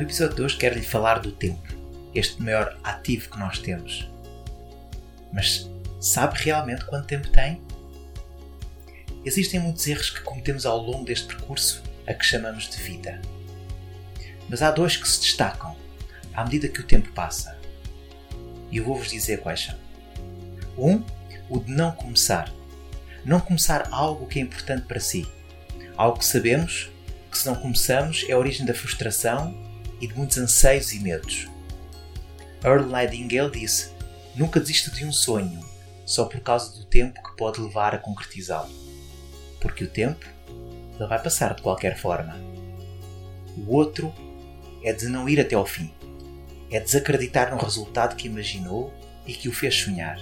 No 0.00 0.06
episódio 0.06 0.34
de 0.34 0.40
hoje 0.40 0.56
quero 0.56 0.76
lhe 0.76 0.82
falar 0.82 1.18
do 1.18 1.30
tempo, 1.30 1.60
este 2.14 2.40
maior 2.40 2.74
ativo 2.82 3.28
que 3.28 3.38
nós 3.38 3.58
temos. 3.58 4.08
Mas 5.30 5.70
sabe 6.00 6.38
realmente 6.38 6.86
quanto 6.86 7.06
tempo 7.06 7.28
tem? 7.28 7.60
Existem 9.26 9.60
muitos 9.60 9.86
erros 9.86 10.08
que 10.08 10.22
cometemos 10.22 10.64
ao 10.64 10.78
longo 10.78 11.04
deste 11.04 11.26
percurso 11.26 11.82
a 12.06 12.14
que 12.14 12.24
chamamos 12.24 12.70
de 12.70 12.78
vida. 12.78 13.20
Mas 14.48 14.62
há 14.62 14.70
dois 14.70 14.96
que 14.96 15.06
se 15.06 15.20
destacam 15.20 15.76
à 16.32 16.44
medida 16.44 16.68
que 16.68 16.80
o 16.80 16.86
tempo 16.86 17.12
passa. 17.12 17.58
E 18.70 18.78
eu 18.78 18.84
vou-vos 18.86 19.10
dizer 19.10 19.40
quais 19.40 19.60
são. 19.60 19.78
Um, 20.78 21.04
o 21.46 21.60
de 21.60 21.72
não 21.72 21.92
começar. 21.92 22.50
Não 23.22 23.38
começar 23.38 23.86
algo 23.92 24.26
que 24.26 24.38
é 24.38 24.42
importante 24.42 24.86
para 24.86 24.98
si. 24.98 25.28
Algo 25.94 26.20
que 26.20 26.24
sabemos 26.24 26.90
que, 27.30 27.36
se 27.36 27.44
não 27.44 27.54
começamos, 27.54 28.24
é 28.30 28.32
a 28.32 28.38
origem 28.38 28.64
da 28.64 28.72
frustração 28.72 29.68
e 30.00 30.06
de 30.06 30.14
muitos 30.14 30.38
anseios 30.38 30.92
e 30.92 31.00
medos. 31.00 31.48
Earl 32.64 32.86
Nightingale 32.86 33.50
disse: 33.50 33.90
Nunca 34.34 34.60
desista 34.60 34.90
de 34.90 35.04
um 35.04 35.12
sonho, 35.12 35.60
só 36.04 36.24
por 36.24 36.40
causa 36.40 36.76
do 36.78 36.84
tempo 36.84 37.22
que 37.22 37.36
pode 37.36 37.60
levar 37.60 37.94
a 37.94 37.98
concretizá-lo. 37.98 38.70
Porque 39.60 39.84
o 39.84 39.90
tempo 39.90 40.26
ele 40.98 41.08
vai 41.08 41.22
passar 41.22 41.54
de 41.54 41.62
qualquer 41.62 41.96
forma. 41.96 42.38
O 43.56 43.74
outro 43.74 44.12
é 44.82 44.92
de 44.92 45.06
não 45.08 45.28
ir 45.28 45.40
até 45.40 45.54
ao 45.54 45.66
fim. 45.66 45.92
É 46.70 46.78
desacreditar 46.78 47.50
no 47.50 47.60
resultado 47.60 48.16
que 48.16 48.28
imaginou 48.28 48.92
e 49.26 49.32
que 49.32 49.48
o 49.48 49.52
fez 49.52 49.74
sonhar. 49.74 50.20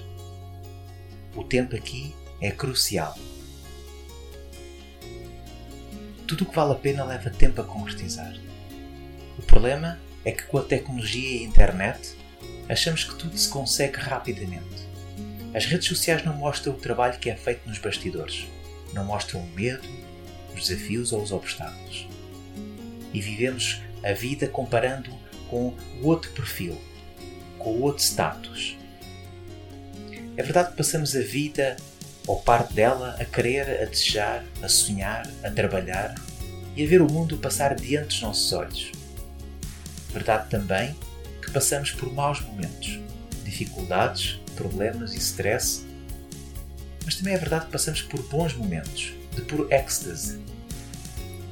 O 1.35 1.45
tempo 1.45 1.77
aqui 1.77 2.15
é 2.41 2.51
crucial. 2.51 3.17
Tudo 6.27 6.43
o 6.43 6.47
que 6.47 6.55
vale 6.55 6.73
a 6.73 6.77
pena 6.77 7.05
leva 7.05 7.31
tempo 7.31 7.61
a 7.61 7.65
concretizar. 7.65 8.35
O 9.39 9.43
problema 9.43 10.01
é 10.25 10.33
que 10.33 10.43
com 10.43 10.59
a 10.59 10.65
tecnologia 10.65 11.39
e 11.39 11.45
a 11.45 11.47
internet 11.47 12.17
achamos 12.69 13.05
que 13.05 13.15
tudo 13.15 13.39
se 13.39 13.49
consegue 13.49 13.97
rapidamente. 13.97 14.89
As 15.55 15.65
redes 15.65 15.87
sociais 15.87 16.25
não 16.25 16.35
mostram 16.35 16.75
o 16.75 16.77
trabalho 16.77 17.19
que 17.19 17.31
é 17.31 17.37
feito 17.37 17.67
nos 17.69 17.79
bastidores, 17.79 18.47
não 18.93 19.05
mostram 19.05 19.41
o 19.41 19.47
medo, 19.51 19.89
os 20.55 20.67
desafios 20.67 21.13
ou 21.13 21.23
os 21.23 21.31
obstáculos. 21.31 22.09
E 23.15 23.21
vivemos 23.21 23.81
a 24.03 24.13
vida 24.13 24.49
comparando 24.49 25.11
com 25.49 25.73
o 26.03 26.07
outro 26.07 26.33
perfil, 26.33 26.77
com 27.59 27.71
o 27.71 27.83
outro 27.83 28.03
status. 28.03 28.77
É 30.37 30.43
verdade 30.43 30.73
que 30.73 30.77
passamos 30.77 31.15
a 31.15 31.21
vida 31.21 31.77
ou 32.27 32.41
parte 32.43 32.75
dela 32.75 33.17
a 33.19 33.25
querer, 33.25 33.83
a 33.83 33.85
desejar, 33.87 34.45
a 34.61 34.69
sonhar, 34.69 35.27
a 35.43 35.51
trabalhar 35.51 36.15
e 36.77 36.85
a 36.85 36.87
ver 36.87 37.01
o 37.01 37.11
mundo 37.11 37.39
passar 37.39 37.75
diante 37.75 38.09
dos 38.09 38.21
nossos 38.21 38.53
olhos 38.53 38.98
Verdade 40.13 40.49
também 40.51 40.97
que 41.43 41.51
passamos 41.51 41.91
por 41.93 42.13
maus 42.13 42.41
momentos, 42.41 42.99
dificuldades, 43.45 44.41
problemas 44.55 45.15
e 45.15 45.19
stress, 45.19 45.87
mas 47.05 47.15
também 47.15 47.35
é 47.35 47.39
verdade 47.39 47.67
que 47.67 47.73
passamos 47.73 48.03
por 48.03 48.23
bons 48.25 48.55
momentos, 48.55 49.15
de 49.35 49.43
puro 49.43 49.67
êxtase, 49.73 50.39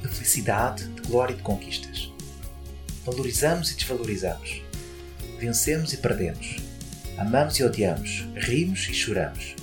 de 0.01 0.07
felicidade, 0.07 0.87
de 0.87 1.01
glória 1.01 1.33
e 1.33 1.37
de 1.37 1.41
conquistas. 1.41 2.11
Valorizamos 3.05 3.71
e 3.71 3.75
desvalorizamos, 3.75 4.61
vencemos 5.39 5.93
e 5.93 5.97
perdemos, 5.97 6.57
amamos 7.17 7.57
e 7.57 7.63
odiamos, 7.63 8.27
rimos 8.35 8.87
e 8.89 8.93
choramos. 8.93 9.55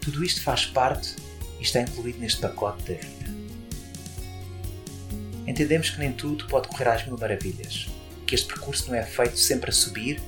Tudo 0.00 0.24
isto 0.24 0.42
faz 0.42 0.66
parte 0.66 1.16
e 1.58 1.62
está 1.62 1.80
incluído 1.80 2.18
neste 2.18 2.40
pacote 2.40 2.92
da 2.92 2.98
vida. 2.98 3.32
Entendemos 5.46 5.90
que 5.90 5.98
nem 5.98 6.12
tudo 6.12 6.46
pode 6.46 6.68
correr 6.68 6.88
às 6.88 7.06
mil 7.06 7.16
maravilhas, 7.16 7.88
que 8.32 8.36
este 8.36 8.46
percurso 8.46 8.88
não 8.88 8.96
é 8.96 9.02
feito 9.02 9.36
sempre 9.36 9.68
a 9.68 9.74
subir 9.74 10.18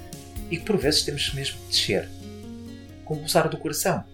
e 0.51 0.59
que 0.59 0.65
por 0.67 0.77
vezes 0.77 1.05
temos 1.05 1.33
mesmo 1.33 1.59
de 1.59 1.69
descer. 1.69 2.07
Com 3.03 3.15
o 3.15 3.19
pulsar 3.21 3.49
do 3.49 3.57
coração, 3.57 4.05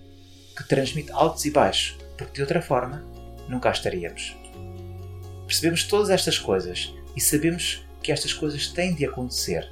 que 0.57 0.63
transmite 0.69 1.11
altos 1.11 1.45
e 1.45 1.51
baixos, 1.51 1.99
porque 2.17 2.35
de 2.35 2.41
outra 2.41 2.63
forma 2.63 3.05
nunca 3.49 3.69
estaríamos. 3.69 4.37
Percebemos 5.45 5.83
todas 5.83 6.09
estas 6.09 6.39
coisas 6.39 6.95
e 7.17 7.21
sabemos 7.21 7.85
que 8.01 8.13
estas 8.13 8.33
coisas 8.33 8.69
têm 8.69 8.95
de 8.95 9.05
acontecer 9.05 9.69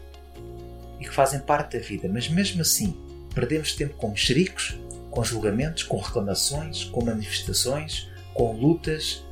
e 0.98 1.04
que 1.04 1.14
fazem 1.14 1.38
parte 1.38 1.78
da 1.78 1.84
vida, 1.84 2.08
mas 2.12 2.28
mesmo 2.28 2.60
assim 2.60 2.96
perdemos 3.32 3.74
tempo 3.74 3.94
com 3.94 4.10
mexericos, 4.10 4.76
com 5.12 5.22
julgamentos, 5.22 5.84
com 5.84 5.96
reclamações, 5.96 6.82
com 6.82 7.04
manifestações, 7.04 8.10
com 8.34 8.50
lutas, 8.50 9.22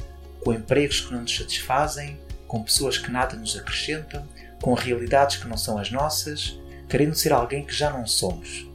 com 0.45 0.55
empregos 0.55 1.01
que 1.01 1.13
não 1.13 1.23
nos 1.23 1.37
satisfazem, 1.37 2.21
com 2.47 2.63
pessoas 2.63 2.99
que 2.99 3.11
nada 3.11 3.35
nos 3.35 3.57
acrescentam, 3.57 4.25
com 4.61 4.75
realidades 4.75 5.37
que 5.37 5.49
não 5.49 5.57
são 5.57 5.79
as 5.79 5.91
nossas, 5.91 6.59
querendo 6.89 7.15
ser 7.15 7.33
alguém 7.33 7.65
que 7.65 7.75
já 7.75 7.91
não 7.91 8.07
somos. 8.07 8.67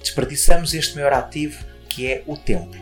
Desperdiçamos 0.00 0.74
este 0.74 0.94
maior 0.94 1.12
ativo 1.12 1.64
que 1.88 2.06
é 2.06 2.22
o 2.26 2.36
tempo. 2.36 2.76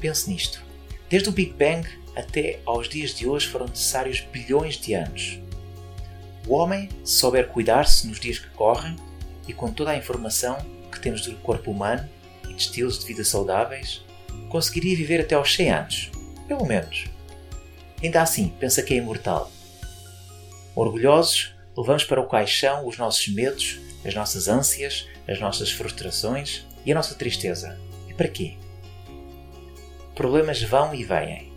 Pense 0.00 0.28
nisto. 0.28 0.62
Desde 1.08 1.28
o 1.28 1.32
Big 1.32 1.52
Bang 1.52 1.86
até 2.16 2.60
aos 2.64 2.88
dias 2.88 3.14
de 3.14 3.26
hoje 3.26 3.46
foram 3.48 3.66
necessários 3.66 4.20
bilhões 4.20 4.76
de 4.76 4.94
anos. 4.94 5.38
O 6.46 6.54
homem, 6.54 6.88
se 7.04 7.14
souber 7.14 7.48
cuidar-se 7.48 8.06
nos 8.06 8.20
dias 8.20 8.38
que 8.38 8.48
correm 8.50 8.96
e 9.48 9.52
com 9.52 9.72
toda 9.72 9.90
a 9.90 9.96
informação 9.96 10.58
que 10.90 11.00
temos 11.00 11.22
do 11.22 11.34
corpo 11.36 11.70
humano 11.70 12.08
e 12.48 12.54
de 12.54 12.62
estilos 12.62 12.98
de 12.98 13.06
vida 13.06 13.24
saudáveis, 13.24 14.04
conseguiria 14.48 14.96
viver 14.96 15.20
até 15.20 15.34
aos 15.34 15.54
100 15.54 15.70
anos, 15.70 16.10
pelo 16.46 16.66
menos. 16.66 17.06
Ainda 18.02 18.22
assim, 18.22 18.52
pensa 18.60 18.82
que 18.82 18.94
é 18.94 18.98
imortal 18.98 19.50
Orgulhosos, 20.74 21.54
levamos 21.76 22.02
para 22.02 22.20
o 22.20 22.26
caixão 22.26 22.86
os 22.86 22.98
nossos 22.98 23.28
medos, 23.28 23.78
as 24.04 24.14
nossas 24.14 24.48
ânsias, 24.48 25.06
as 25.26 25.38
nossas 25.38 25.70
frustrações 25.70 26.64
e 26.84 26.90
a 26.90 26.94
nossa 26.94 27.14
tristeza. 27.14 27.78
E 28.08 28.14
para 28.14 28.28
quê? 28.28 28.56
Problemas 30.16 30.60
vão 30.62 30.92
e 30.92 31.04
vêm. 31.04 31.52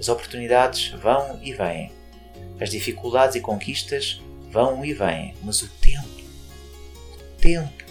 As 0.00 0.08
oportunidades 0.08 0.88
vão 0.88 1.38
e 1.42 1.52
vêm. 1.52 1.92
As 2.58 2.70
dificuldades 2.70 3.36
e 3.36 3.40
conquistas 3.40 4.20
vão 4.50 4.82
e 4.82 4.94
vêm. 4.94 5.34
Mas 5.42 5.62
o 5.62 5.68
tempo, 5.68 6.08
o 6.08 7.40
tempo, 7.40 7.84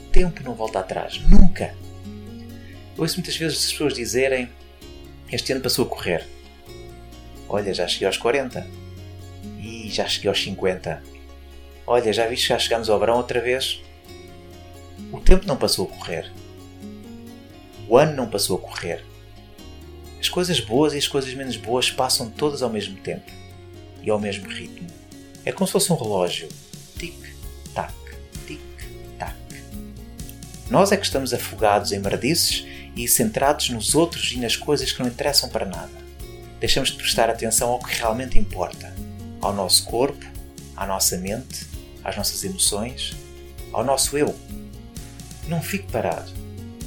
o 0.00 0.10
tempo 0.10 0.42
não 0.42 0.54
volta 0.54 0.80
atrás. 0.80 1.18
Nunca! 1.22 1.74
Eu 2.94 3.02
ouço 3.02 3.16
muitas 3.16 3.36
vezes 3.36 3.58
as 3.58 3.72
pessoas 3.72 3.94
dizerem: 3.94 4.50
Este 5.32 5.52
ano 5.52 5.62
passou 5.62 5.86
a 5.86 5.88
correr. 5.88 6.26
Olha, 7.48 7.72
já 7.72 7.88
cheguei 7.88 8.06
aos 8.06 8.18
40 8.18 8.87
e 9.88 9.90
já 9.90 10.06
cheguei 10.06 10.28
aos 10.28 10.42
50. 10.42 11.02
Olha, 11.86 12.12
já 12.12 12.26
viste 12.26 12.42
que 12.42 12.48
já 12.50 12.58
chegamos 12.58 12.90
ao 12.90 13.00
verão 13.00 13.16
outra 13.16 13.40
vez? 13.40 13.80
O 15.10 15.18
tempo 15.18 15.46
não 15.46 15.56
passou 15.56 15.86
a 15.86 15.96
correr. 15.96 16.30
O 17.88 17.96
ano 17.96 18.14
não 18.14 18.28
passou 18.28 18.58
a 18.58 18.60
correr. 18.60 19.02
As 20.20 20.28
coisas 20.28 20.60
boas 20.60 20.92
e 20.92 20.98
as 20.98 21.08
coisas 21.08 21.32
menos 21.32 21.56
boas 21.56 21.90
passam 21.90 22.28
todas 22.28 22.62
ao 22.62 22.68
mesmo 22.68 22.98
tempo 22.98 23.32
e 24.02 24.10
ao 24.10 24.20
mesmo 24.20 24.46
ritmo. 24.46 24.86
É 25.42 25.52
como 25.52 25.66
se 25.66 25.72
fosse 25.72 25.90
um 25.90 25.96
relógio. 25.96 26.48
Tic-tac, 26.98 27.94
tic-tac. 28.46 29.34
Nós 30.68 30.92
é 30.92 30.98
que 30.98 31.06
estamos 31.06 31.32
afogados 31.32 31.92
em 31.92 31.98
mardices 31.98 32.66
e 32.94 33.08
centrados 33.08 33.70
nos 33.70 33.94
outros 33.94 34.32
e 34.32 34.36
nas 34.36 34.54
coisas 34.54 34.92
que 34.92 35.00
não 35.00 35.08
interessam 35.08 35.48
para 35.48 35.64
nada. 35.64 35.96
Deixamos 36.60 36.90
de 36.90 36.96
prestar 36.96 37.30
atenção 37.30 37.70
ao 37.70 37.78
que 37.78 37.94
realmente 37.94 38.38
importa 38.38 39.07
ao 39.40 39.52
nosso 39.52 39.84
corpo, 39.84 40.24
à 40.76 40.86
nossa 40.86 41.16
mente, 41.16 41.66
às 42.04 42.16
nossas 42.16 42.44
emoções, 42.44 43.16
ao 43.72 43.84
nosso 43.84 44.16
eu. 44.16 44.34
Não 45.46 45.62
fique 45.62 45.90
parado. 45.90 46.30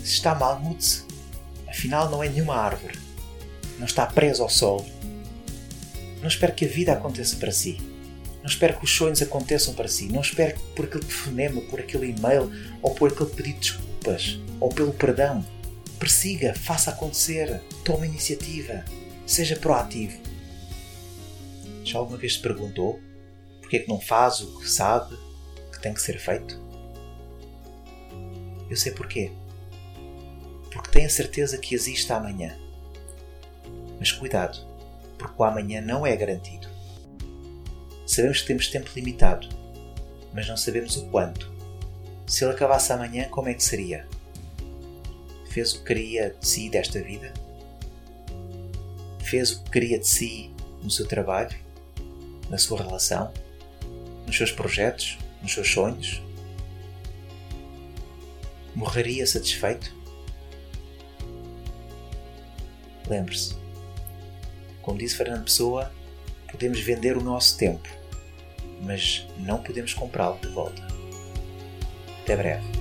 Se 0.03 0.13
está 0.13 0.35
mal, 0.35 0.59
mude-se. 0.59 1.03
Afinal, 1.67 2.09
não 2.09 2.23
é 2.23 2.29
nenhuma 2.29 2.55
árvore. 2.55 2.99
Não 3.79 3.85
está 3.85 4.05
preso 4.05 4.43
ao 4.43 4.49
sol. 4.49 4.85
Não 6.21 6.27
espere 6.27 6.51
que 6.51 6.65
a 6.65 6.67
vida 6.67 6.93
aconteça 6.93 7.35
para 7.37 7.51
si. 7.51 7.79
Não 8.39 8.49
espere 8.49 8.73
que 8.73 8.83
os 8.83 8.95
sonhos 8.95 9.21
aconteçam 9.21 9.73
para 9.73 9.87
si. 9.87 10.07
Não 10.07 10.21
espere 10.21 10.55
por 10.75 10.85
aquele 10.85 11.05
telefonema, 11.05 11.61
por 11.61 11.79
aquele 11.79 12.11
e-mail, 12.11 12.51
ou 12.81 12.93
por 12.93 13.11
aquele 13.11 13.29
pedido 13.29 13.59
de 13.59 13.71
desculpas, 13.71 14.39
ou 14.59 14.69
pelo 14.69 14.93
perdão. 14.93 15.45
persiga, 15.99 16.55
faça 16.55 16.89
acontecer, 16.89 17.61
tome 17.85 18.07
iniciativa, 18.07 18.83
seja 19.25 19.55
proativo. 19.55 20.17
Já 21.83 21.99
alguma 21.99 22.17
vez 22.17 22.33
se 22.35 22.39
perguntou 22.39 22.99
porque 23.59 23.77
é 23.77 23.79
que 23.79 23.89
não 23.89 23.99
faz 23.99 24.41
o 24.41 24.59
que 24.59 24.69
sabe 24.69 25.17
que 25.71 25.81
tem 25.81 25.93
que 25.93 26.01
ser 26.01 26.19
feito? 26.19 26.59
Eu 28.69 28.75
sei 28.75 28.91
porquê. 28.91 29.31
Porque 30.71 30.91
tenho 30.91 31.07
a 31.07 31.09
certeza 31.09 31.57
que 31.57 31.73
existe 31.73 32.11
amanhã. 32.11 32.57
Mas 33.99 34.11
cuidado, 34.11 34.57
porque 35.17 35.35
o 35.37 35.43
amanhã 35.43 35.81
não 35.81 36.05
é 36.05 36.15
garantido. 36.15 36.67
Sabemos 38.05 38.41
que 38.41 38.47
temos 38.47 38.67
tempo 38.67 38.89
limitado, 38.95 39.47
mas 40.33 40.47
não 40.47 40.57
sabemos 40.57 40.97
o 40.97 41.05
quanto. 41.07 41.51
Se 42.27 42.43
ele 42.43 42.53
acabasse 42.53 42.91
amanhã, 42.91 43.29
como 43.29 43.49
é 43.49 43.53
que 43.53 43.63
seria? 43.63 44.07
Fez 45.49 45.73
o 45.73 45.79
que 45.79 45.85
queria 45.85 46.35
de 46.37 46.47
si 46.47 46.69
desta 46.69 47.01
vida? 47.01 47.33
Fez 49.19 49.51
o 49.51 49.63
que 49.63 49.71
queria 49.71 49.99
de 49.99 50.07
si 50.07 50.53
no 50.81 50.89
seu 50.89 51.07
trabalho? 51.07 51.55
Na 52.51 52.57
sua 52.57 52.79
relação? 52.79 53.31
Nos 54.27 54.35
seus 54.35 54.51
projetos? 54.51 55.17
Nos 55.41 55.53
seus 55.53 55.71
sonhos? 55.71 56.21
Morreria 58.75 59.25
satisfeito? 59.25 59.95
Lembre-se, 63.07 63.55
como 64.81 64.97
disse 64.97 65.15
Fernando 65.15 65.45
Pessoa, 65.45 65.93
podemos 66.51 66.81
vender 66.81 67.15
o 67.15 67.23
nosso 67.23 67.57
tempo, 67.57 67.87
mas 68.81 69.25
não 69.37 69.63
podemos 69.63 69.93
comprá-lo 69.93 70.37
de 70.39 70.49
volta. 70.49 70.85
Até 72.21 72.35
breve. 72.35 72.80